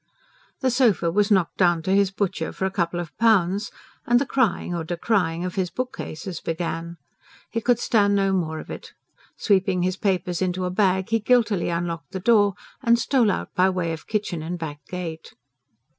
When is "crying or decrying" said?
4.25-5.45